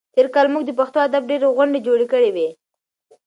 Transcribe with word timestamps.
تېر 0.13 0.27
کال 0.33 0.47
موږ 0.53 0.63
د 0.65 0.71
پښتو 0.79 0.97
ادب 1.07 1.23
ډېرې 1.29 1.47
غونډې 1.55 1.79
جوړې 1.87 2.05
کړې 2.11 2.29
وې. 2.35 2.47